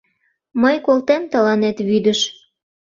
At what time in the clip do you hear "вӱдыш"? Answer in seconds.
1.87-2.19